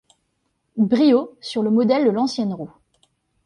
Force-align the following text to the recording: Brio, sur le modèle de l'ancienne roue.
Brio, 0.77 1.37
sur 1.41 1.61
le 1.61 1.69
modèle 1.69 2.05
de 2.05 2.09
l'ancienne 2.09 2.53
roue. 2.55 2.73